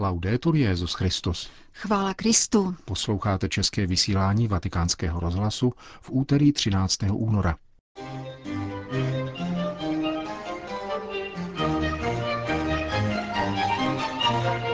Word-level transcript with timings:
Laudetur 0.00 0.56
Jezus 0.56 0.94
Christus. 0.94 1.50
Chvála 1.74 2.14
Kristu. 2.14 2.74
Posloucháte 2.84 3.48
české 3.48 3.86
vysílání 3.86 4.48
Vatikánského 4.48 5.20
rozhlasu 5.20 5.72
v 6.00 6.10
úterý 6.10 6.52
13. 6.52 6.98
února. 7.12 7.56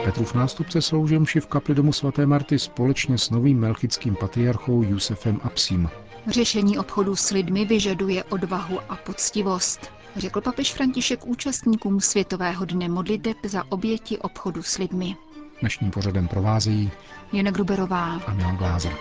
Petrův 0.03 0.33
nástupce 0.33 0.81
sloužil 0.81 1.19
mši 1.19 1.39
v 1.39 1.47
kapli 1.47 1.75
domu 1.75 1.93
svaté 1.93 2.25
Marty 2.25 2.59
společně 2.59 3.17
s 3.17 3.29
novým 3.29 3.59
melchickým 3.59 4.15
patriarchou 4.15 4.83
Jusefem 4.83 5.39
Apsim. 5.43 5.89
Řešení 6.27 6.77
obchodu 6.77 7.15
s 7.15 7.29
lidmi 7.29 7.65
vyžaduje 7.65 8.23
odvahu 8.23 8.79
a 8.89 8.95
poctivost, 8.95 9.91
řekl 10.17 10.41
papež 10.41 10.73
František 10.73 11.27
účastníkům 11.27 12.01
Světového 12.01 12.65
dne 12.65 12.89
modliteb 12.89 13.37
za 13.43 13.71
oběti 13.71 14.17
obchodu 14.17 14.63
s 14.63 14.77
lidmi. 14.77 15.15
Dnešním 15.59 15.91
pořadem 15.91 16.27
provázejí 16.27 16.91
Jana 17.33 17.51
Gruberová 17.51 18.13
a 18.13 18.33
Milan 18.33 18.57
Glázer. 18.57 18.93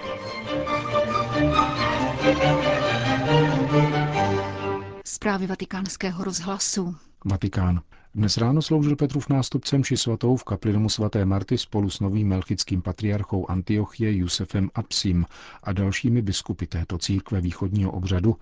Zprávy 5.04 5.46
vatikánského 5.46 6.24
rozhlasu. 6.24 6.96
Vatikán. 7.24 7.80
Dnes 8.14 8.36
ráno 8.36 8.62
sloužil 8.62 8.96
Petrův 8.96 9.28
nástupcem 9.28 9.84
či 9.84 9.96
svatou 9.96 10.36
v 10.36 10.44
kapli 10.44 10.72
domu 10.72 10.88
svaté 10.88 11.24
Marty 11.24 11.58
spolu 11.58 11.90
s 11.90 12.00
novým 12.00 12.28
melchickým 12.28 12.82
patriarchou 12.82 13.50
Antiochie 13.50 14.12
Jusefem 14.16 14.70
Apsim 14.74 15.24
a 15.62 15.72
dalšími 15.72 16.22
biskupy 16.22 16.66
této 16.66 16.98
církve 16.98 17.40
východního 17.40 17.90
obřadu 17.90 18.36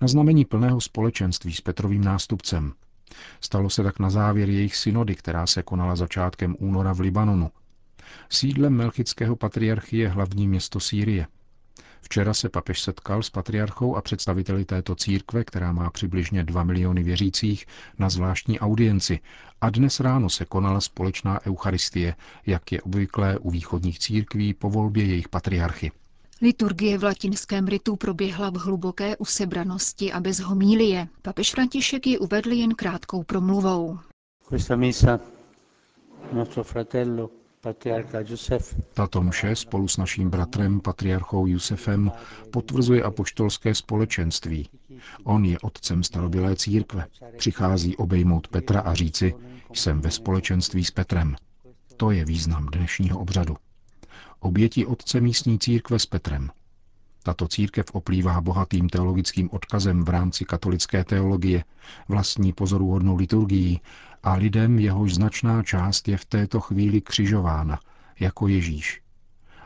na 0.00 0.08
znamení 0.08 0.44
plného 0.44 0.80
společenství 0.80 1.54
s 1.54 1.60
Petrovým 1.60 2.04
nástupcem. 2.04 2.72
Stalo 3.40 3.70
se 3.70 3.82
tak 3.82 3.98
na 3.98 4.10
závěr 4.10 4.50
jejich 4.50 4.76
synody, 4.76 5.14
která 5.14 5.46
se 5.46 5.62
konala 5.62 5.96
začátkem 5.96 6.56
února 6.58 6.92
v 6.92 7.00
Libanonu. 7.00 7.50
Sídlem 8.28 8.72
melchického 8.72 9.36
patriarchy 9.36 9.96
je 9.98 10.08
hlavní 10.08 10.48
město 10.48 10.80
Sýrie. 10.80 11.26
Včera 12.02 12.34
se 12.34 12.48
papež 12.48 12.80
setkal 12.80 13.22
s 13.22 13.30
patriarchou 13.30 13.96
a 13.96 14.02
představiteli 14.02 14.64
této 14.64 14.94
církve, 14.94 15.44
která 15.44 15.72
má 15.72 15.90
přibližně 15.90 16.44
2 16.44 16.64
miliony 16.64 17.02
věřících, 17.02 17.66
na 17.98 18.10
zvláštní 18.10 18.60
audienci 18.60 19.20
a 19.60 19.70
dnes 19.70 20.00
ráno 20.00 20.30
se 20.30 20.44
konala 20.44 20.80
společná 20.80 21.46
eucharistie, 21.46 22.14
jak 22.46 22.72
je 22.72 22.82
obvyklé 22.82 23.38
u 23.38 23.50
východních 23.50 23.98
církví 23.98 24.54
po 24.54 24.70
volbě 24.70 25.04
jejich 25.04 25.28
patriarchy. 25.28 25.92
Liturgie 26.42 26.98
v 26.98 27.04
latinském 27.04 27.66
ritu 27.68 27.96
proběhla 27.96 28.50
v 28.50 28.54
hluboké 28.56 29.16
usebranosti 29.16 30.12
a 30.12 30.20
bez 30.20 30.40
homílie. 30.40 31.08
Papež 31.22 31.50
František 31.50 32.06
ji 32.06 32.18
uvedl 32.18 32.52
jen 32.52 32.74
krátkou 32.74 33.22
promluvou. 33.22 33.98
Questa 34.48 34.76
messa, 34.76 35.20
nostro 36.32 36.64
fratello 36.64 37.30
patriarca 37.60 38.22
Giuseppe, 38.22 38.64
Tato 38.94 39.22
mše 39.22 39.56
spolu 39.56 39.88
s 39.88 39.96
naším 39.96 40.30
bratrem, 40.30 40.80
patriarchou 40.80 41.46
Jusefem, 41.46 42.12
potvrzuje 42.52 43.02
apoštolské 43.02 43.74
společenství. 43.74 44.68
On 45.24 45.44
je 45.44 45.58
otcem 45.58 46.02
starobylé 46.02 46.56
církve. 46.56 47.06
Přichází 47.36 47.96
obejmout 47.96 48.48
Petra 48.48 48.80
a 48.80 48.94
říci, 48.94 49.34
jsem 49.74 50.00
ve 50.00 50.10
společenství 50.10 50.84
s 50.84 50.90
Petrem. 50.90 51.36
To 51.96 52.10
je 52.10 52.24
význam 52.24 52.66
dnešního 52.66 53.18
obřadu. 53.20 53.56
Oběti 54.40 54.86
otce 54.86 55.20
místní 55.20 55.58
církve 55.58 55.98
s 55.98 56.06
Petrem. 56.06 56.50
Tato 57.22 57.48
církev 57.48 57.86
oplývá 57.92 58.40
bohatým 58.40 58.88
teologickým 58.88 59.50
odkazem 59.52 60.04
v 60.04 60.08
rámci 60.08 60.44
katolické 60.44 61.04
teologie, 61.04 61.64
vlastní 62.08 62.52
pozoruhodnou 62.52 63.16
liturgií 63.16 63.80
a 64.22 64.34
lidem 64.34 64.78
jehož 64.78 65.14
značná 65.14 65.62
část 65.62 66.08
je 66.08 66.16
v 66.16 66.24
této 66.24 66.60
chvíli 66.60 67.00
křižována, 67.00 67.80
jako 68.20 68.48
Ježíš. 68.48 69.02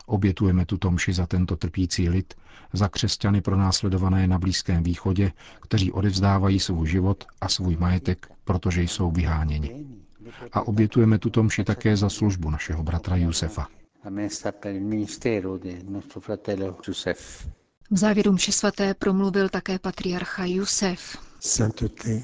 Obětujeme 0.05 0.65
tuto 0.65 0.91
mši 0.91 1.13
za 1.13 1.25
tento 1.25 1.55
trpící 1.55 2.09
lid, 2.09 2.33
za 2.73 2.87
křesťany 2.87 3.41
pronásledované 3.41 4.27
na 4.27 4.39
Blízkém 4.39 4.83
východě, 4.83 5.31
kteří 5.61 5.91
odevzdávají 5.91 6.59
svůj 6.59 6.87
život 6.87 7.23
a 7.41 7.49
svůj 7.49 7.77
majetek, 7.77 8.27
protože 8.43 8.81
jsou 8.81 9.11
vyháněni. 9.11 9.85
A 10.53 10.61
obětujeme 10.61 11.19
tuto 11.19 11.43
mši 11.43 11.63
také 11.63 11.97
za 11.97 12.09
službu 12.09 12.49
našeho 12.49 12.83
bratra 12.83 13.15
Jusefa. 13.15 13.67
La 14.05 14.11
messa 14.11 14.51
per 14.51 14.73
il 14.75 14.83
ministero 14.83 15.57
del 15.57 15.83
nostro 15.87 16.19
fratello 16.19 16.77
Giuseppe. 16.81 17.21
V 17.91 17.97
závěru 17.97 18.31
mše 18.31 18.51
svaté 18.51 18.93
promluvil 18.93 19.49
také 19.49 19.79
patriarcha 19.79 20.45
Jusef. 20.45 21.17
sainteté, 21.39 22.23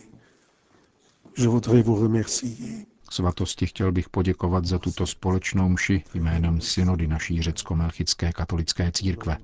je 1.37 1.47
voudrais 1.47 1.85
vous 1.85 2.01
remercier 2.01 2.85
Svatosti 3.11 3.65
chtěl 3.65 3.91
bych 3.91 4.09
poděkovat 4.09 4.65
za 4.65 4.79
tuto 4.79 5.07
společnou 5.07 5.69
mši 5.69 6.03
jménem 6.13 6.61
synody 6.61 7.07
naší 7.07 7.41
řecko-melchické 7.41 8.31
katolické 8.31 8.91
církve. 8.91 9.37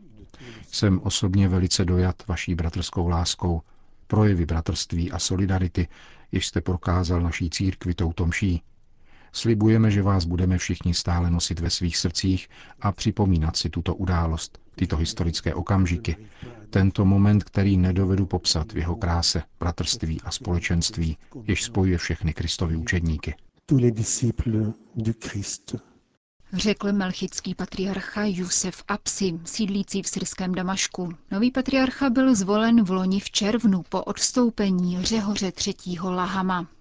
Jsem 0.71 0.99
osobně 1.03 1.47
velice 1.47 1.85
dojat 1.85 2.27
vaší 2.27 2.55
bratrskou 2.55 3.07
láskou, 3.07 3.61
projevy 4.07 4.45
bratrství 4.45 5.11
a 5.11 5.19
solidarity, 5.19 5.87
jež 6.31 6.47
jste 6.47 6.61
prokázal 6.61 7.21
naší 7.21 7.49
církvi 7.49 7.93
touto 7.93 8.25
mší. 8.25 8.61
Slibujeme, 9.37 9.91
že 9.91 10.01
vás 10.01 10.25
budeme 10.25 10.57
všichni 10.57 10.93
stále 10.93 11.31
nosit 11.31 11.59
ve 11.59 11.69
svých 11.69 11.97
srdcích 11.97 12.49
a 12.81 12.91
připomínat 12.91 13.57
si 13.57 13.69
tuto 13.69 13.95
událost, 13.95 14.59
tyto 14.75 14.97
historické 14.97 15.53
okamžiky, 15.53 16.17
tento 16.69 17.05
moment, 17.05 17.43
který 17.43 17.77
nedovedu 17.77 18.25
popsat 18.25 18.73
v 18.73 18.77
jeho 18.77 18.95
kráse, 18.95 19.43
bratrství 19.59 20.21
a 20.21 20.31
společenství, 20.31 21.17
jež 21.43 21.63
spojuje 21.63 21.97
všechny 21.97 22.33
Kristovy 22.33 22.75
učedníky. 22.75 23.35
Řekl 26.53 26.91
melchický 26.91 27.55
patriarcha 27.55 28.25
Jusef 28.25 28.83
Apsi, 28.87 29.39
sídlící 29.45 30.03
v 30.03 30.07
syrském 30.07 30.55
Damašku. 30.55 31.09
Nový 31.31 31.51
patriarcha 31.51 32.09
byl 32.09 32.35
zvolen 32.35 32.83
v 32.83 32.91
loni 32.91 33.19
v 33.19 33.31
červnu 33.31 33.83
po 33.89 34.03
odstoupení 34.03 35.03
Řehoře 35.03 35.51
III. 35.67 35.99
Lahama. 36.03 36.76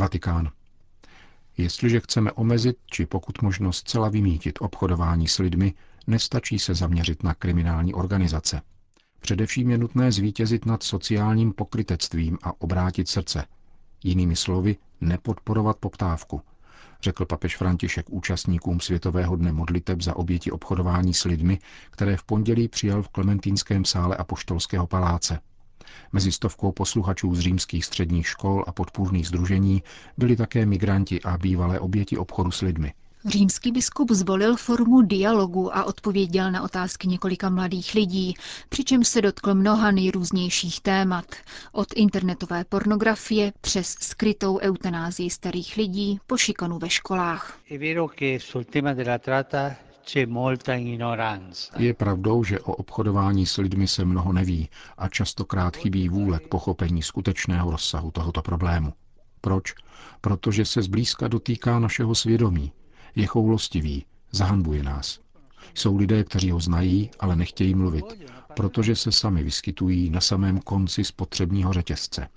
Vatikán. 0.00 0.50
Jestliže 1.56 2.00
chceme 2.00 2.32
omezit, 2.32 2.76
či 2.86 3.06
pokud 3.06 3.42
možno 3.42 3.72
zcela 3.72 4.08
vymítit 4.08 4.58
obchodování 4.60 5.28
s 5.28 5.38
lidmi, 5.38 5.74
nestačí 6.06 6.58
se 6.58 6.74
zaměřit 6.74 7.22
na 7.22 7.34
kriminální 7.34 7.94
organizace. 7.94 8.62
Především 9.20 9.70
je 9.70 9.78
nutné 9.78 10.12
zvítězit 10.12 10.66
nad 10.66 10.82
sociálním 10.82 11.52
pokrytectvím 11.52 12.38
a 12.42 12.60
obrátit 12.60 13.08
srdce. 13.08 13.44
Jinými 14.04 14.36
slovy, 14.36 14.76
nepodporovat 15.00 15.76
poptávku, 15.76 16.42
řekl 17.02 17.24
papež 17.24 17.56
František 17.56 18.10
účastníkům 18.10 18.80
Světového 18.80 19.36
dne 19.36 19.52
modliteb 19.52 20.00
za 20.02 20.16
oběti 20.16 20.50
obchodování 20.50 21.14
s 21.14 21.24
lidmi, 21.24 21.58
které 21.90 22.16
v 22.16 22.24
pondělí 22.24 22.68
přijal 22.68 23.02
v 23.02 23.08
Klementínském 23.08 23.84
sále 23.84 24.16
Apoštolského 24.16 24.86
paláce. 24.86 25.40
Mezi 26.12 26.32
stovkou 26.32 26.72
posluchačů 26.72 27.34
z 27.34 27.40
římských 27.40 27.84
středních 27.84 28.28
škol 28.28 28.64
a 28.66 28.72
podpůrných 28.72 29.28
združení 29.28 29.82
byli 30.18 30.36
také 30.36 30.66
migranti 30.66 31.22
a 31.22 31.38
bývalé 31.38 31.80
oběti 31.80 32.16
obchodu 32.16 32.50
s 32.50 32.60
lidmi. 32.60 32.92
Římský 33.24 33.72
biskup 33.72 34.10
zvolil 34.10 34.56
formu 34.56 35.02
dialogu 35.02 35.76
a 35.76 35.84
odpověděl 35.84 36.50
na 36.50 36.62
otázky 36.62 37.08
několika 37.08 37.50
mladých 37.50 37.94
lidí, 37.94 38.34
přičemž 38.68 39.08
se 39.08 39.22
dotkl 39.22 39.54
mnoha 39.54 39.90
nejrůznějších 39.90 40.80
témat. 40.80 41.24
Od 41.72 41.88
internetové 41.96 42.64
pornografie 42.64 43.52
přes 43.60 43.88
skrytou 43.88 44.58
eutanázii 44.58 45.30
starých 45.30 45.76
lidí 45.76 46.20
po 46.26 46.36
šikanu 46.36 46.78
ve 46.78 46.90
školách. 46.90 47.58
Je 51.78 51.94
pravdou, 51.94 52.44
že 52.44 52.60
o 52.60 52.72
obchodování 52.72 53.46
s 53.46 53.56
lidmi 53.56 53.88
se 53.88 54.04
mnoho 54.04 54.32
neví 54.32 54.68
a 54.98 55.08
častokrát 55.08 55.76
chybí 55.76 56.08
vůle 56.08 56.38
k 56.38 56.48
pochopení 56.48 57.02
skutečného 57.02 57.70
rozsahu 57.70 58.10
tohoto 58.10 58.42
problému. 58.42 58.92
Proč? 59.40 59.74
Protože 60.20 60.64
se 60.64 60.82
zblízka 60.82 61.28
dotýká 61.28 61.78
našeho 61.78 62.14
svědomí, 62.14 62.72
je 63.16 63.26
choulostivý, 63.26 64.04
zahanbuje 64.30 64.82
nás. 64.82 65.20
Jsou 65.74 65.96
lidé, 65.96 66.24
kteří 66.24 66.50
ho 66.50 66.60
znají, 66.60 67.10
ale 67.20 67.36
nechtějí 67.36 67.74
mluvit, 67.74 68.04
protože 68.56 68.96
se 68.96 69.12
sami 69.12 69.42
vyskytují 69.42 70.10
na 70.10 70.20
samém 70.20 70.58
konci 70.58 71.04
spotřebního 71.04 71.72
řetězce. 71.72 72.28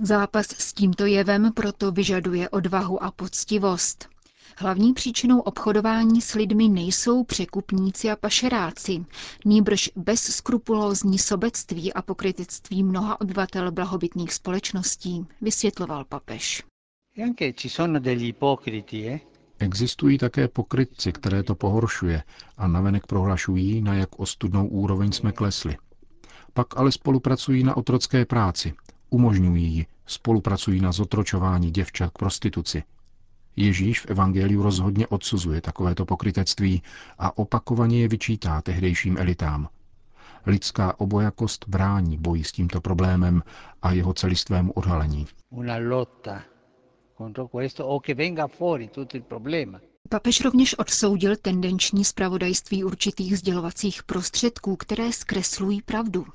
Zápas 0.00 0.46
s 0.46 0.72
tímto 0.72 1.06
jevem 1.06 1.52
proto 1.52 1.92
vyžaduje 1.92 2.48
odvahu 2.48 3.02
a 3.02 3.10
poctivost. 3.10 4.08
Hlavní 4.56 4.92
příčinou 4.94 5.40
obchodování 5.40 6.20
s 6.20 6.34
lidmi 6.34 6.68
nejsou 6.68 7.24
překupníci 7.24 8.10
a 8.10 8.16
pašeráci, 8.16 9.04
nýbrž 9.44 9.90
bezskrupulózní 9.96 11.18
sobectví 11.18 11.92
a 11.92 12.02
pokrytectví 12.02 12.82
mnoha 12.82 13.20
obyvatel 13.20 13.72
blahobytných 13.72 14.32
společností, 14.32 15.26
vysvětloval 15.40 16.04
papež. 16.04 16.62
E 17.18 17.22
anche 17.22 17.52
ci 17.52 17.68
sono 17.68 17.98
degli 18.00 18.28
ipocriti, 18.28 19.08
eh? 19.08 19.20
Existují 19.58 20.18
také 20.18 20.48
pokrytci, 20.48 21.12
které 21.12 21.42
to 21.42 21.54
pohoršuje 21.54 22.22
a 22.56 22.66
navenek 22.68 23.06
prohlašují, 23.06 23.82
na 23.82 23.94
jak 23.94 24.18
ostudnou 24.18 24.66
úroveň 24.68 25.12
jsme 25.12 25.32
klesli. 25.32 25.76
Pak 26.52 26.76
ale 26.76 26.92
spolupracují 26.92 27.64
na 27.64 27.76
otrocké 27.76 28.24
práci, 28.26 28.74
umožňují 29.12 29.64
ji, 29.74 29.86
spolupracují 30.06 30.80
na 30.80 30.92
zotročování 30.92 31.70
děvčat 31.70 32.10
k 32.10 32.18
prostituci. 32.18 32.82
Ježíš 33.56 34.00
v 34.00 34.06
Evangeliu 34.06 34.62
rozhodně 34.62 35.06
odsuzuje 35.06 35.60
takovéto 35.60 36.04
pokrytectví 36.04 36.82
a 37.18 37.38
opakovaně 37.38 38.00
je 38.00 38.08
vyčítá 38.08 38.62
tehdejším 38.62 39.16
elitám. 39.18 39.68
Lidská 40.46 41.00
obojakost 41.00 41.64
brání 41.68 42.18
boji 42.18 42.44
s 42.44 42.52
tímto 42.52 42.80
problémem 42.80 43.42
a 43.82 43.92
jeho 43.92 44.12
celistvému 44.14 44.72
odhalení. 44.72 45.26
Papež 50.08 50.40
rovněž 50.40 50.78
odsoudil 50.78 51.36
tendenční 51.36 52.04
spravodajství 52.04 52.84
určitých 52.84 53.38
sdělovacích 53.38 54.02
prostředků, 54.02 54.76
které 54.76 55.12
zkreslují 55.12 55.82
pravdu. 55.82 56.26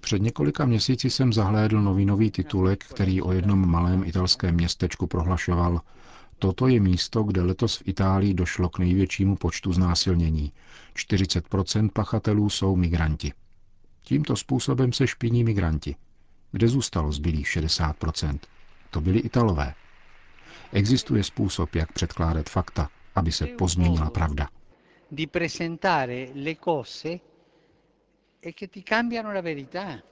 Před 0.00 0.22
několika 0.22 0.64
měsíci 0.64 1.10
jsem 1.10 1.32
zahlédl 1.32 1.82
novinový 1.82 2.30
titulek, 2.30 2.84
který 2.84 3.22
o 3.22 3.32
jednom 3.32 3.68
malém 3.70 4.04
italském 4.04 4.54
městečku 4.54 5.06
prohlašoval 5.06 5.80
Toto 6.38 6.68
je 6.68 6.80
místo, 6.80 7.22
kde 7.22 7.42
letos 7.42 7.76
v 7.76 7.88
Itálii 7.88 8.34
došlo 8.34 8.68
k 8.68 8.78
největšímu 8.78 9.36
počtu 9.36 9.72
znásilnění. 9.72 10.52
40% 10.96 11.90
pachatelů 11.92 12.50
jsou 12.50 12.76
migranti. 12.76 13.32
Tímto 14.02 14.36
způsobem 14.36 14.92
se 14.92 15.06
špiní 15.06 15.44
migranti. 15.44 15.96
Kde 16.52 16.68
zůstalo 16.68 17.12
zbylých 17.12 17.46
60%? 17.46 18.38
To 18.90 19.00
byli 19.00 19.18
Italové. 19.18 19.74
Existuje 20.72 21.24
způsob, 21.24 21.74
jak 21.74 21.92
předkládat 21.92 22.48
fakta, 22.48 22.88
aby 23.14 23.32
se 23.32 23.46
pozměnila 23.46 24.10
pravda. 24.10 24.48
Di 25.10 25.26
presentare 25.26 26.30
le 26.34 26.56
cose 26.58 27.20
e 28.40 28.52
che 28.52 28.66
ti 28.68 28.82
cambiano 28.82 29.32
la 29.32 29.40
verità. 29.40 30.02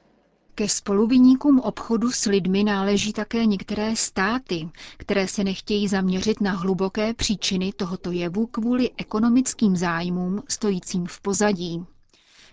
Ke 0.54 0.68
spoluviníkům 0.68 1.60
obchodu 1.60 2.10
s 2.10 2.24
lidmi 2.26 2.64
náleží 2.64 3.12
také 3.12 3.46
některé 3.46 3.96
státy, 3.96 4.68
které 4.96 5.28
se 5.28 5.44
nechtějí 5.44 5.88
zaměřit 5.88 6.40
na 6.40 6.52
hluboké 6.52 7.14
příčiny 7.14 7.72
tohoto 7.72 8.10
jevu 8.10 8.46
kvůli 8.46 8.90
ekonomickým 8.96 9.76
zájmům 9.76 10.42
stojícím 10.48 11.06
v 11.06 11.20
pozadí. 11.20 11.86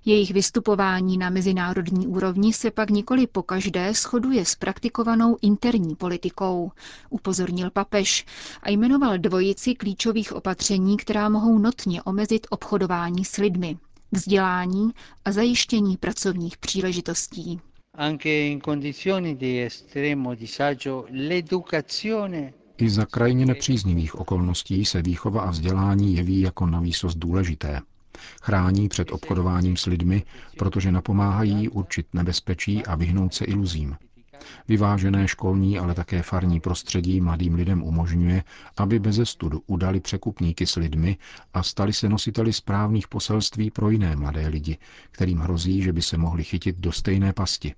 Jejich 0.06 0.32
vystupování 0.32 1.18
na 1.18 1.30
mezinárodní 1.30 2.08
úrovni 2.08 2.54
se 2.54 2.72
pak 2.72 2.90
nikoli 2.90 3.28
pokaždé 3.28 3.94
shoduje 3.94 4.46
s 4.46 4.56
praktikovanou 4.56 5.38
interní 5.42 5.96
politikou, 5.96 6.72
upozornil 7.10 7.72
papež 7.72 8.26
a 8.64 8.70
jmenoval 8.70 9.18
dvojici 9.18 9.76
klíčových 9.76 10.34
opatření, 10.34 10.98
která 10.98 11.30
mohou 11.30 11.58
notně 11.60 12.04
omezit 12.04 12.48
obchodování 12.50 13.26
s 13.26 13.38
lidmi, 13.38 13.78
vzdělání 14.12 14.92
a 15.26 15.32
zajištění 15.32 15.98
pracovních 15.98 16.58
příležitostí. 16.58 17.60
I 22.78 22.90
za 22.90 23.06
krajně 23.06 23.46
nepříznivých 23.46 24.16
okolností 24.16 24.86
se 24.86 25.02
výchova 25.02 25.42
a 25.42 25.50
vzdělání 25.52 26.16
jeví 26.16 26.42
jako 26.42 26.66
navýsost 26.66 27.18
důležité. 27.18 27.80
Chrání 28.42 28.90
před 28.90 29.12
obchodováním 29.12 29.78
s 29.78 29.86
lidmi, 29.86 30.24
protože 30.58 30.92
napomáhají 30.92 31.70
určit 31.70 32.08
nebezpečí 32.14 32.86
a 32.86 32.96
vyhnout 32.96 33.34
se 33.34 33.46
iluzím. 33.46 33.96
Vyvážené 34.68 35.28
školní, 35.28 35.80
ale 35.80 35.94
také 35.94 36.22
farní 36.22 36.60
prostředí 36.60 37.22
mladým 37.22 37.56
lidem 37.56 37.84
umožňuje, 37.84 38.44
aby 38.78 39.00
bez 39.00 39.20
studu 39.24 39.64
udali 39.68 40.00
překupníky 40.00 40.66
s 40.68 40.76
lidmi 40.76 41.18
a 41.54 41.64
stali 41.64 41.94
se 41.94 42.10
nositeli 42.10 42.54
správných 42.54 43.08
poselství 43.08 43.72
pro 43.72 43.90
jiné 43.90 44.16
mladé 44.16 44.48
lidi, 44.48 44.78
kterým 45.12 45.40
hrozí, 45.40 45.82
že 45.82 45.94
by 45.94 46.02
se 46.02 46.18
mohli 46.18 46.44
chytit 46.44 46.78
do 46.80 46.92
stejné 46.92 47.34
pasti. 47.34 47.74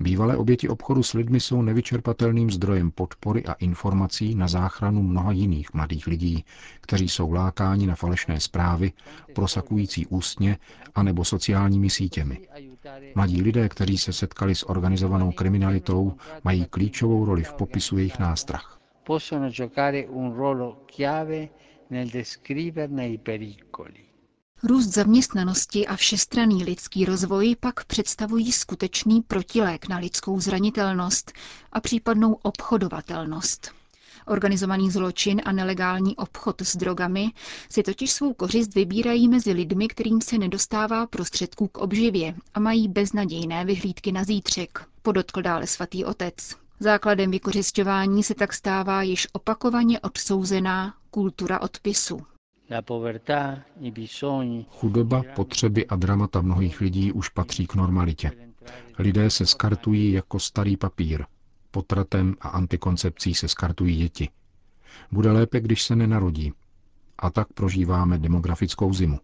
Bývalé 0.00 0.36
oběti 0.36 0.68
obchodu 0.68 1.02
s 1.02 1.12
lidmi 1.12 1.40
jsou 1.40 1.62
nevyčerpatelným 1.62 2.50
zdrojem 2.50 2.90
podpory 2.90 3.44
a 3.44 3.52
informací 3.52 4.34
na 4.34 4.48
záchranu 4.48 5.02
mnoha 5.02 5.32
jiných 5.32 5.74
mladých 5.74 6.06
lidí, 6.06 6.44
kteří 6.80 7.08
jsou 7.08 7.32
lákáni 7.32 7.86
na 7.86 7.94
falešné 7.94 8.40
zprávy, 8.40 8.92
prosakující 9.34 10.06
ústně 10.06 10.58
anebo 10.94 11.24
sociálními 11.24 11.90
sítěmi. 11.90 12.38
Mladí 13.14 13.42
lidé, 13.42 13.68
kteří 13.68 13.98
se 13.98 14.12
setkali 14.12 14.54
s 14.54 14.68
organizovanou 14.68 15.32
kriminalitou, 15.32 16.12
mají 16.44 16.64
klíčovou 16.64 17.24
roli 17.24 17.44
v 17.44 17.52
popisu 17.52 17.98
jejich 17.98 18.18
nástrah. 18.18 18.80
Possono 19.04 19.50
giocare 19.50 20.06
un 20.08 20.32
ruolo 20.34 20.84
chiave 20.86 21.48
nel 21.90 22.06
descriverne 22.10 23.08
i 23.08 23.18
pericoli. 23.18 24.09
Růst 24.62 24.86
zaměstnanosti 24.86 25.86
a 25.86 25.96
všestranný 25.96 26.64
lidský 26.64 27.04
rozvoj 27.04 27.56
pak 27.60 27.84
představují 27.84 28.52
skutečný 28.52 29.22
protilék 29.22 29.88
na 29.88 29.96
lidskou 29.98 30.40
zranitelnost 30.40 31.32
a 31.72 31.80
případnou 31.80 32.32
obchodovatelnost. 32.42 33.72
Organizovaný 34.26 34.90
zločin 34.90 35.42
a 35.44 35.52
nelegální 35.52 36.16
obchod 36.16 36.60
s 36.62 36.76
drogami 36.76 37.30
si 37.70 37.82
totiž 37.82 38.10
svou 38.12 38.34
kořist 38.34 38.74
vybírají 38.74 39.28
mezi 39.28 39.52
lidmi, 39.52 39.88
kterým 39.88 40.20
se 40.20 40.38
nedostává 40.38 41.06
prostředků 41.06 41.68
k 41.68 41.78
obživě 41.78 42.34
a 42.54 42.60
mají 42.60 42.88
beznadějné 42.88 43.64
vyhlídky 43.64 44.12
na 44.12 44.24
zítřek, 44.24 44.84
podotkl 45.02 45.42
dále 45.42 45.66
svatý 45.66 46.04
otec. 46.04 46.34
Základem 46.80 47.30
vykořišťování 47.30 48.22
se 48.22 48.34
tak 48.34 48.52
stává 48.52 49.02
již 49.02 49.28
opakovaně 49.32 50.00
odsouzená 50.00 50.94
kultura 51.10 51.60
odpisu. 51.60 52.20
Chudoba, 54.70 55.22
potřeby 55.36 55.86
a 55.86 55.96
dramata 55.96 56.40
mnohých 56.40 56.80
lidí 56.80 57.12
už 57.12 57.28
patří 57.28 57.66
k 57.66 57.74
normalitě. 57.74 58.32
Lidé 58.98 59.30
se 59.30 59.46
skartují 59.46 60.12
jako 60.12 60.38
starý 60.38 60.76
papír. 60.76 61.24
Potratem 61.70 62.34
a 62.40 62.48
antikoncepcí 62.48 63.34
se 63.34 63.48
skartují 63.48 63.96
děti. 63.96 64.28
Bude 65.12 65.30
lépe, 65.32 65.60
když 65.60 65.82
se 65.82 65.96
nenarodí. 65.96 66.52
A 67.18 67.30
tak 67.30 67.52
prožíváme 67.52 68.18
demografickou 68.18 68.92
zimu. 68.94 69.18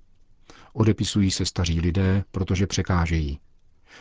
Odepisují 0.73 1.31
se 1.31 1.47
staří 1.47 1.81
lidé, 1.81 2.25
protože 2.31 2.67
překážejí. 2.67 3.39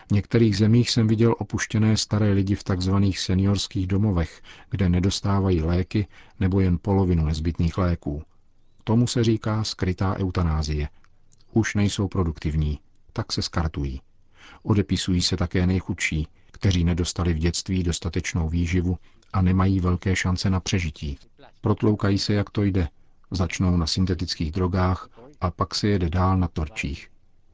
V 0.08 0.12
některých 0.12 0.58
zemích 0.58 0.90
jsem 0.90 1.08
viděl 1.08 1.36
opuštěné 1.40 1.98
staré 1.98 2.32
lidi 2.34 2.56
v 2.56 2.64
takzvaných 2.64 3.20
seniorských 3.20 3.88
domovech, 3.88 4.42
kde 4.70 4.90
nedostávají 4.90 5.62
léky 5.62 6.08
nebo 6.40 6.60
jen 6.60 6.78
polovinu 6.82 7.26
nezbytných 7.26 7.78
léků. 7.78 8.24
Tomu 8.88 9.08
se 9.08 9.24
říká 9.24 9.64
skrytá 9.64 10.16
eutanázie. 10.18 10.90
Už 11.52 11.76
nejsou 11.76 12.08
produktivní, 12.08 12.80
tak 13.14 13.32
se 13.32 13.42
skartují. 13.42 14.02
Odepisují 14.64 15.22
se 15.22 15.38
také 15.38 15.68
nejchudší, 15.68 16.28
kteří 16.52 16.84
nedostali 16.84 17.34
v 17.34 17.38
dětství 17.38 17.84
dostatečnou 17.84 18.50
výživu 18.50 18.98
a 19.34 19.42
nemají 19.42 19.80
velké 19.80 20.16
šance 20.16 20.50
na 20.50 20.60
přežití. 20.60 21.18
Protloukají 21.62 22.18
se, 22.18 22.34
jak 22.34 22.50
to 22.50 22.64
jde. 22.64 22.88
Začnou 23.32 23.78
na 23.78 23.88
syntetických 23.88 24.52
drogách 24.52 25.10
a 25.42 25.52
pak 25.52 25.76
se 25.76 25.88
jede 25.88 26.10
dál 26.10 26.38
na 26.38 26.48
torčích. 26.48 27.12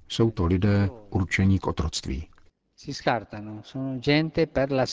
Jsou 0.08 0.32
to 0.32 0.46
lidé 0.46 0.90
určení 1.10 1.60
k 1.60 1.68
otroctví. 1.68 2.28
Si 2.78 2.92
gente 4.00 4.46
per 4.46 4.72
la. 4.72 4.86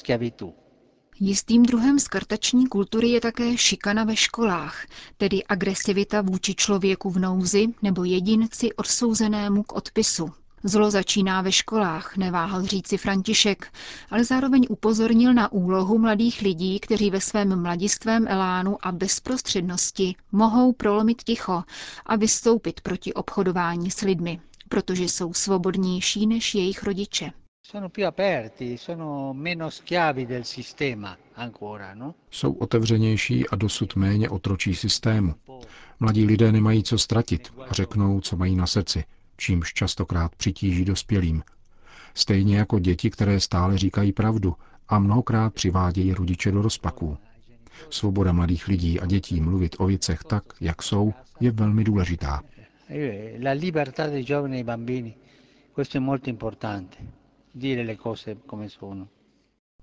Jistým 1.21 1.63
druhem 1.63 1.99
skartační 1.99 2.67
kultury 2.67 3.09
je 3.09 3.21
také 3.21 3.57
šikana 3.57 4.05
ve 4.05 4.17
školách, 4.17 4.87
tedy 5.17 5.45
agresivita 5.45 6.23
vůči 6.23 6.55
člověku 6.55 7.11
v 7.11 7.19
nouzi 7.19 7.67
nebo 7.83 8.05
jedinci 8.05 8.73
odsouzenému 8.73 9.63
k 9.63 9.73
odpisu. 9.73 10.31
Zlo 10.65 10.91
začíná 10.91 11.43
ve 11.43 11.53
školách, 11.53 12.17
neváhal 12.17 12.67
říci 12.67 12.97
František, 12.99 13.73
ale 14.11 14.25
zároveň 14.25 14.67
upozornil 14.69 15.35
na 15.35 15.53
úlohu 15.53 15.99
mladých 15.99 16.41
lidí, 16.41 16.81
kteří 16.81 17.11
ve 17.11 17.21
svém 17.21 17.63
mladistvém 17.63 18.29
elánu 18.29 18.87
a 18.87 18.93
bezprostřednosti 18.93 20.15
mohou 20.33 20.73
prolomit 20.73 21.23
ticho 21.23 21.63
a 22.07 22.17
vystoupit 22.17 22.81
proti 22.81 23.15
obchodování 23.15 23.91
s 23.91 24.01
lidmi, 24.01 24.41
protože 24.69 25.05
jsou 25.05 25.35
svobodnější 25.35 26.27
než 26.27 26.55
jejich 26.55 26.83
rodiče 26.83 27.33
sono 27.71 27.91
più 27.91 28.07
aperti, 28.07 28.79
sono 28.79 29.35
meno 29.35 29.69
schiavi 29.69 30.25
del 30.25 30.45
sistema 30.47 31.15
ancora, 31.35 31.93
no? 31.95 32.15
Jsou 32.31 32.53
otevřenější 32.53 33.49
a 33.49 33.57
dosud 33.57 33.97
méně 33.97 34.29
otročí 34.31 34.75
systému. 34.75 35.35
Mladí 36.01 36.25
lidé 36.25 36.53
nemají 36.53 36.83
co 36.83 36.99
ztratit 36.99 37.53
a 37.69 37.73
řeknou, 37.75 38.21
co 38.21 38.37
mají 38.37 38.57
na 38.57 38.67
srdci, 38.67 39.05
čímž 39.37 39.73
častokrát 39.73 40.35
přitíží 40.37 40.85
dospělým. 40.85 41.43
Stejně 42.15 42.57
jako 42.59 42.79
děti, 42.79 43.11
které 43.11 43.41
stále 43.41 43.79
říkají 43.79 44.13
pravdu 44.13 44.57
a 44.89 44.99
mnohokrát 44.99 45.55
přivádějí 45.55 46.15
rodiče 46.15 46.51
do 46.51 46.63
rozpaků. 46.63 47.19
Svoboda 47.91 48.33
mladých 48.33 48.69
lidí 48.69 49.01
a 49.01 49.07
dětí 49.07 49.41
mluvit 49.41 49.77
o 49.79 49.87
věcech 49.87 50.25
tak, 50.25 50.45
jak 50.61 50.83
jsou, 50.83 51.15
je 51.41 51.51
velmi 51.51 51.85
důležitá. 51.85 52.43
La 53.45 53.53
libertà 53.53 54.07
dei 54.07 54.25
giovani 54.25 54.61
e 54.61 54.65
bambini, 54.65 55.15
questo 55.75 55.99
è 55.99 56.01
molto 56.01 56.31
importante 56.31 57.18
dire 57.59 57.83
le 57.85 57.97
cose 57.97 58.37
come 58.51 58.69
sono. 58.69 59.09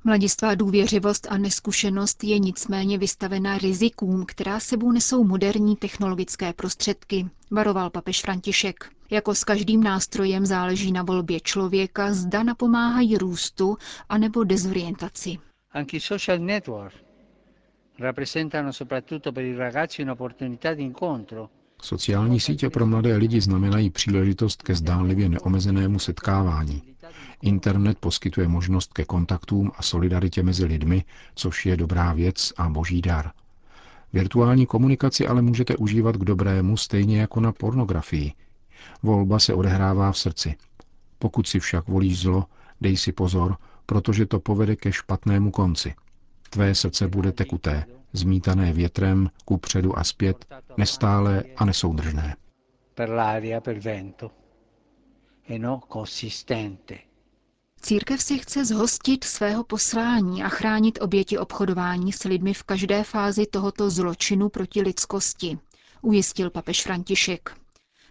Mladistvá 0.03 0.55
důvěřivost 0.55 1.27
a 1.29 1.37
neskušenost 1.37 2.23
je 2.23 2.39
nicméně 2.39 2.97
vystavena 2.97 3.57
rizikům, 3.57 4.25
která 4.25 4.59
sebou 4.59 4.91
nesou 4.91 5.23
moderní 5.23 5.75
technologické 5.75 6.53
prostředky, 6.53 7.25
varoval 7.51 7.89
papež 7.89 8.21
František. 8.21 8.89
Jako 9.11 9.35
s 9.35 9.43
každým 9.43 9.83
nástrojem 9.83 10.45
záleží 10.45 10.91
na 10.91 11.03
volbě 11.03 11.39
člověka, 11.39 12.13
zda 12.13 12.43
napomáhají 12.43 13.17
růstu 13.17 13.77
anebo 14.09 14.43
dezorientaci. 14.43 15.37
Anche 15.71 15.97
i 15.97 15.99
social 15.99 16.39
network 16.39 16.93
rappresentano 17.97 18.71
soprattutto 18.73 19.31
per 19.31 19.43
i 19.45 19.55
ragazzi 19.55 20.01
un'opportunità 20.01 20.73
di 20.73 20.83
incontro. 20.83 21.49
Sociální 21.81 22.39
sítě 22.39 22.69
pro 22.69 22.85
mladé 22.85 23.15
lidi 23.17 23.41
znamenají 23.41 23.89
příležitost 23.89 24.61
ke 24.63 24.75
zdánlivě 24.75 25.29
neomezenému 25.29 25.99
setkávání. 25.99 26.81
Internet 27.41 27.97
poskytuje 27.99 28.47
možnost 28.47 28.93
ke 28.93 29.05
kontaktům 29.05 29.71
a 29.75 29.81
solidaritě 29.81 30.43
mezi 30.43 30.65
lidmi, 30.65 31.03
což 31.35 31.65
je 31.65 31.77
dobrá 31.77 32.13
věc 32.13 32.53
a 32.57 32.69
boží 32.69 33.01
dar. 33.01 33.31
Virtuální 34.13 34.65
komunikaci 34.65 35.27
ale 35.27 35.41
můžete 35.41 35.75
užívat 35.75 36.15
k 36.17 36.23
dobrému 36.25 36.77
stejně 36.77 37.19
jako 37.21 37.39
na 37.39 37.51
pornografii. 37.51 38.33
Volba 39.03 39.39
se 39.39 39.53
odehrává 39.53 40.11
v 40.11 40.17
srdci. 40.17 40.55
Pokud 41.19 41.47
si 41.47 41.59
však 41.59 41.87
volíš 41.87 42.19
zlo, 42.19 42.45
dej 42.81 42.97
si 42.97 43.11
pozor, 43.11 43.57
protože 43.85 44.25
to 44.25 44.39
povede 44.39 44.75
ke 44.75 44.91
špatnému 44.91 45.51
konci. 45.51 45.95
Tvé 46.49 46.75
srdce 46.75 47.07
bude 47.07 47.31
tekuté, 47.31 47.85
zmítané 48.13 48.73
větrem, 48.73 49.29
kupředu 49.45 49.99
a 49.99 50.03
zpět, 50.03 50.45
nestálé 50.77 51.43
a 51.57 51.65
nesoudržné. 51.65 52.35
per 52.95 53.09
l'aria, 53.09 53.61
per 53.61 53.79
vento. 53.79 54.31
Církev 57.81 58.21
si 58.21 58.39
chce 58.39 58.65
zhostit 58.65 59.23
svého 59.23 59.63
poslání 59.63 60.43
a 60.43 60.49
chránit 60.49 60.99
oběti 61.01 61.37
obchodování 61.37 62.11
s 62.13 62.23
lidmi 62.23 62.53
v 62.53 62.63
každé 62.63 63.03
fázi 63.03 63.45
tohoto 63.45 63.89
zločinu 63.89 64.49
proti 64.49 64.81
lidskosti, 64.81 65.57
ujistil 66.01 66.49
papež 66.49 66.81
František. 66.83 67.57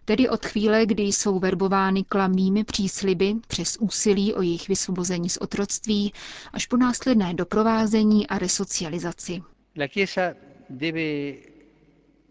Tedy 0.05 0.29
od 0.29 0.47
chvíle, 0.47 0.87
kdy 0.87 1.03
jsou 1.03 1.39
verbovány 1.39 2.05
klamnými 2.05 2.65
přísliby 2.65 3.35
přes 3.47 3.77
úsilí 3.77 4.35
o 4.35 4.43
jejich 4.43 4.69
vysvobození 4.69 5.29
z 5.31 5.37
otroctví, 5.37 6.13
až 6.53 6.67
po 6.67 6.77
následné 6.77 7.35
doprovázení 7.35 8.27
a 8.27 8.39
resocializaci. 8.39 9.43
La 9.81 9.87
Chiesa 9.87 10.35
deve 10.71 11.35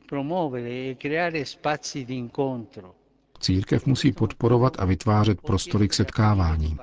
promuovere 0.09 0.69
e 0.91 0.95
creare 0.95 1.45
spazi 1.45 2.05
di 2.05 2.13
incontro. 2.15 2.95
Církev 3.43 3.85
musí 3.85 4.11
podporovat 4.11 4.73
a 4.79 4.85
vytvářet 4.85 5.41
prostory 5.41 5.87
k 5.87 5.93
setkávání. 5.93 6.77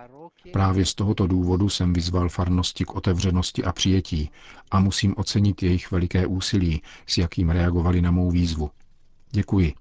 Právě 0.52 0.87
z 0.87 0.95
tohoto 0.95 1.26
důvodu 1.26 1.69
jsem 1.69 1.93
vyzval 1.93 2.29
farnosti 2.29 2.85
k 2.85 2.95
otevřenosti 2.95 3.64
a 3.64 3.73
přijetí 3.73 4.31
a 4.71 4.81
musím 4.81 5.14
ocenit 5.17 5.62
jejich 5.62 5.90
veliké 5.90 6.26
úsilí, 6.26 6.83
s 7.07 7.19
jakým 7.19 7.50
reagovali 7.50 8.02
na 8.02 8.11
mou 8.11 8.31
výzvu. 8.31 8.71
Děkuji. 9.31 9.75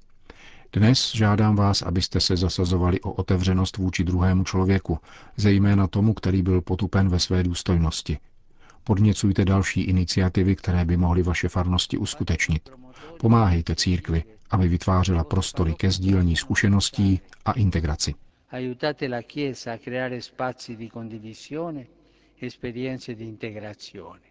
Dnes 0.74 1.12
žádám 1.16 1.56
vás, 1.56 1.82
abyste 1.82 2.20
se 2.20 2.38
zasazovali 2.38 3.02
o 3.02 3.12
otevřenost 3.12 3.78
vůči 3.78 4.04
druhému 4.04 4.44
člověku, 4.44 5.00
zejména 5.38 5.88
tomu, 5.88 6.14
který 6.14 6.42
byl 6.42 6.62
potupen 6.62 7.10
ve 7.10 7.20
své 7.20 7.44
důstojnosti. 7.44 8.18
Podněcujte 8.84 9.46
další 9.46 9.82
iniciativy, 9.82 10.56
které 10.56 10.86
by 10.86 10.98
mohly 10.98 11.24
vaše 11.24 11.50
farnosti 11.50 11.98
uskutečnit. 11.98 12.70
Pomáhejte 13.20 13.76
církvi, 13.76 14.24
aby 14.50 14.68
vytvářela 14.68 15.24
prostory 15.24 15.74
ke 15.74 15.92
sdílení 15.92 16.36
zkušeností 16.36 17.20
a 17.46 17.52
integraci. 17.52 18.16
Chiesa 19.28 19.74
a 19.74 19.78
creare 19.78 20.22
spazi 20.22 20.76
di 20.76 20.90
condivisione 20.90 21.88
e 22.40 22.46
esperienze 22.46 23.16
di 23.16 23.26
integrazione. 23.28 24.29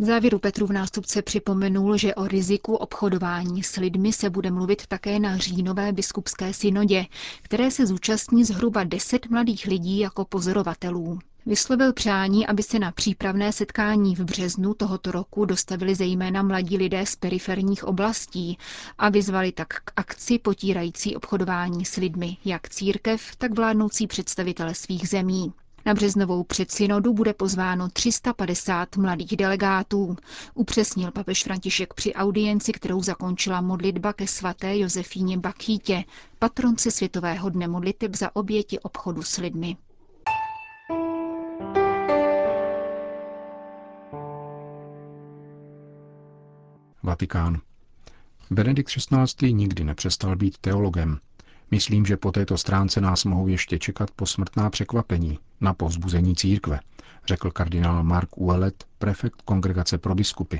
V 0.00 0.04
závěru 0.04 0.38
Petrův 0.38 0.70
nástupce 0.70 1.22
připomenul, 1.22 1.96
že 1.96 2.14
o 2.14 2.26
riziku 2.26 2.74
obchodování 2.76 3.62
s 3.62 3.76
lidmi 3.76 4.12
se 4.12 4.30
bude 4.30 4.50
mluvit 4.50 4.86
také 4.86 5.18
na 5.18 5.36
říjnové 5.36 5.92
biskupské 5.92 6.54
synodě, 6.54 7.06
které 7.42 7.70
se 7.70 7.86
zúčastní 7.86 8.44
zhruba 8.44 8.84
deset 8.84 9.30
mladých 9.30 9.66
lidí 9.66 9.98
jako 9.98 10.24
pozorovatelů. 10.24 11.18
Vyslovil 11.46 11.92
přání, 11.92 12.46
aby 12.46 12.62
se 12.62 12.78
na 12.78 12.92
přípravné 12.92 13.52
setkání 13.52 14.16
v 14.16 14.20
březnu 14.20 14.74
tohoto 14.74 15.10
roku 15.12 15.44
dostavili 15.44 15.94
zejména 15.94 16.42
mladí 16.42 16.76
lidé 16.76 17.06
z 17.06 17.16
periferních 17.16 17.84
oblastí 17.84 18.58
a 18.98 19.08
vyzvali 19.08 19.52
tak 19.52 19.68
k 19.68 19.92
akci 19.96 20.38
potírající 20.38 21.16
obchodování 21.16 21.84
s 21.84 21.96
lidmi, 21.96 22.36
jak 22.44 22.68
církev, 22.68 23.36
tak 23.38 23.54
vládnoucí 23.56 24.06
představitele 24.06 24.74
svých 24.74 25.08
zemí. 25.08 25.52
Na 25.86 25.94
březnovou 25.94 26.44
předsynodu 26.44 27.12
bude 27.14 27.34
pozváno 27.34 27.88
350 27.88 28.96
mladých 28.96 29.36
delegátů, 29.36 30.16
upřesnil 30.54 31.10
papež 31.10 31.44
František 31.44 31.94
při 31.94 32.14
audienci, 32.14 32.72
kterou 32.72 33.02
zakončila 33.02 33.60
modlitba 33.60 34.12
ke 34.12 34.26
svaté 34.26 34.78
Josefíně 34.78 35.38
Bakítě, 35.38 36.04
patronce 36.38 36.90
Světového 36.90 37.50
dne 37.50 37.68
modliteb 37.68 38.14
za 38.16 38.36
oběti 38.36 38.78
obchodu 38.80 39.22
s 39.22 39.36
lidmi. 39.36 39.76
Vatikán. 47.02 47.60
Benedikt 48.50 48.90
XVI. 48.90 49.52
nikdy 49.52 49.84
nepřestal 49.84 50.36
být 50.36 50.58
teologem. 50.58 51.18
Myslím, 51.70 52.06
že 52.06 52.16
po 52.16 52.32
této 52.32 52.58
stránce 52.58 53.00
nás 53.00 53.24
mohou 53.24 53.48
ještě 53.48 53.78
čekat 53.78 54.10
posmrtná 54.10 54.70
překvapení 54.70 55.38
na 55.60 55.74
povzbuzení 55.74 56.36
církve, 56.36 56.80
řekl 57.26 57.50
kardinál 57.50 58.02
Mark 58.02 58.28
Uelet, 58.36 58.84
prefekt 58.98 59.42
Kongregace 59.42 59.98
pro 59.98 60.14
biskupy. 60.14 60.56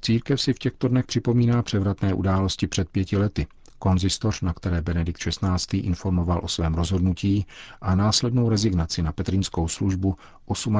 Církev 0.00 0.40
si 0.40 0.52
v 0.52 0.58
těchto 0.58 0.88
dnech 0.88 1.06
připomíná 1.06 1.62
převratné 1.62 2.14
události 2.14 2.66
před 2.66 2.88
pěti 2.88 3.16
lety, 3.16 3.46
konzistoř, 3.78 4.40
na 4.40 4.52
které 4.52 4.82
Benedikt 4.82 5.20
XVI. 5.20 5.78
informoval 5.78 6.40
o 6.42 6.48
svém 6.48 6.74
rozhodnutí 6.74 7.46
a 7.80 7.94
následnou 7.94 8.48
rezignaci 8.48 9.02
na 9.02 9.12
petrinskou 9.12 9.68
službu 9.68 10.16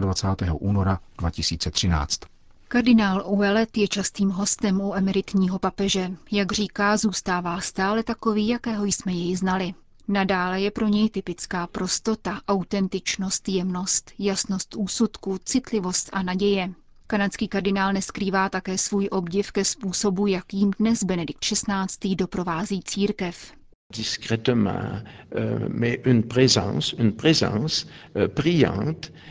28. 0.00 0.56
února 0.60 1.00
2013. 1.18 2.20
Kardinál 2.68 3.23
Uelet 3.26 3.76
je 3.76 3.88
častým 3.88 4.30
hostem 4.30 4.80
u 4.80 4.94
emeritního 4.94 5.58
papeže. 5.58 6.11
Jak 6.32 6.52
říká, 6.52 6.96
zůstává 6.96 7.61
stále 7.61 8.02
takový, 8.02 8.49
jakého 8.49 8.85
jsme 8.85 9.12
jej 9.12 9.37
znali. 9.37 9.75
Nadále 10.08 10.61
je 10.61 10.70
pro 10.70 10.88
něj 10.88 11.11
typická 11.11 11.66
prostota, 11.66 12.40
autentičnost, 12.49 13.49
jemnost, 13.49 14.12
jasnost 14.18 14.75
úsudku, 14.76 15.38
citlivost 15.44 16.11
a 16.12 16.23
naděje. 16.23 16.73
Kanadský 17.06 17.49
kardinál 17.49 17.92
neskrývá 17.92 18.49
také 18.49 18.78
svůj 18.78 19.08
obdiv 19.12 19.52
ke 19.52 19.64
způsobu, 19.64 20.26
jakým 20.26 20.70
dnes 20.78 21.04
Benedikt 21.04 21.40
XVI. 21.44 22.16
doprovází 22.16 22.80
církev. 22.82 23.52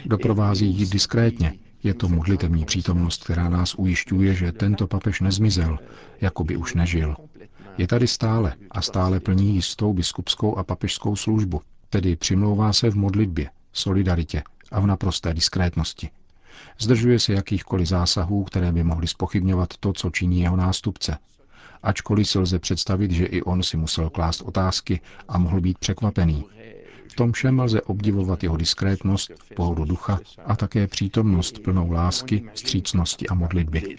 Doprovází 0.05 0.67
ji 0.67 0.85
diskrétně, 0.85 1.53
je 1.85 1.93
to 1.93 2.09
modlitební 2.09 2.65
přítomnost, 2.65 3.23
která 3.23 3.49
nás 3.49 3.75
ujišťuje, 3.75 4.33
že 4.33 4.51
tento 4.51 4.87
papež 4.87 5.21
nezmizel, 5.21 5.79
jako 6.21 6.43
by 6.43 6.57
už 6.57 6.73
nežil. 6.73 7.15
Je 7.77 7.87
tady 7.87 8.07
stále 8.07 8.53
a 8.71 8.81
stále 8.81 9.19
plní 9.19 9.55
jistou 9.55 9.93
biskupskou 9.93 10.55
a 10.57 10.63
papežskou 10.63 11.15
službu, 11.15 11.61
tedy 11.89 12.15
přimlouvá 12.15 12.73
se 12.73 12.89
v 12.89 12.95
modlitbě, 12.95 13.49
solidaritě 13.73 14.43
a 14.71 14.79
v 14.79 14.87
naprosté 14.87 15.33
diskrétnosti. 15.33 16.09
Zdržuje 16.79 17.19
se 17.19 17.33
jakýchkoliv 17.33 17.87
zásahů, 17.87 18.43
které 18.43 18.71
by 18.71 18.83
mohly 18.83 19.07
spochybňovat 19.07 19.77
to, 19.79 19.93
co 19.93 20.09
činí 20.09 20.41
jeho 20.41 20.55
nástupce. 20.55 21.17
Ačkoliv 21.83 22.29
si 22.29 22.39
lze 22.39 22.59
představit, 22.59 23.11
že 23.11 23.25
i 23.25 23.41
on 23.41 23.63
si 23.63 23.77
musel 23.77 24.09
klást 24.09 24.41
otázky 24.41 24.99
a 25.27 25.37
mohl 25.37 25.61
být 25.61 25.77
překvapený, 25.77 26.45
v 27.11 27.15
tom 27.15 27.31
všem 27.31 27.59
lze 27.59 27.81
obdivovat 27.81 28.43
jeho 28.43 28.57
diskrétnost, 28.57 29.31
pohodu 29.55 29.85
ducha 29.85 30.19
a 30.45 30.55
také 30.55 30.87
přítomnost 30.87 31.59
plnou 31.59 31.91
lásky, 31.91 32.49
střícnosti 32.53 33.27
a 33.27 33.33
modlitby. 33.33 33.97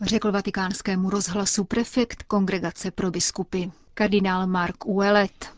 Řekl 0.00 0.32
vatikánskému 0.32 1.10
rozhlasu 1.10 1.64
prefekt 1.64 2.22
Kongregace 2.22 2.90
pro 2.90 3.10
biskupy, 3.10 3.70
kardinál 3.94 4.46
Mark 4.46 4.86
Uelet. 4.86 5.57